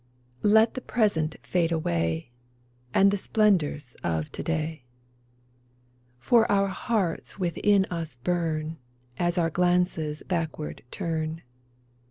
[0.41, 2.31] Let the present fade away,
[2.91, 4.83] And the splendors of to day;
[6.17, 8.77] For our hearts within us burn
[9.19, 11.43] As our glances backward turn.